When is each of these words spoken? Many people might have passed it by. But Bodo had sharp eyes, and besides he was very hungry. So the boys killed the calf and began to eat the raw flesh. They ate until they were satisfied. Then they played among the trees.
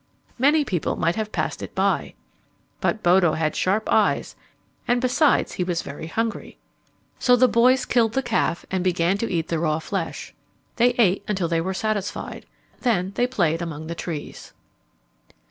Many 0.39 0.65
people 0.65 0.95
might 0.95 1.15
have 1.15 1.31
passed 1.31 1.61
it 1.61 1.75
by. 1.75 2.15
But 2.79 3.03
Bodo 3.03 3.33
had 3.33 3.55
sharp 3.55 3.87
eyes, 3.91 4.35
and 4.87 4.99
besides 4.99 5.51
he 5.53 5.63
was 5.63 5.83
very 5.83 6.07
hungry. 6.07 6.57
So 7.19 7.35
the 7.35 7.47
boys 7.47 7.85
killed 7.85 8.13
the 8.13 8.23
calf 8.23 8.65
and 8.71 8.83
began 8.83 9.19
to 9.19 9.31
eat 9.31 9.49
the 9.49 9.59
raw 9.59 9.77
flesh. 9.77 10.33
They 10.77 10.93
ate 10.97 11.23
until 11.27 11.47
they 11.47 11.61
were 11.61 11.75
satisfied. 11.75 12.47
Then 12.79 13.11
they 13.13 13.27
played 13.27 13.61
among 13.61 13.85
the 13.85 13.93
trees. 13.93 14.53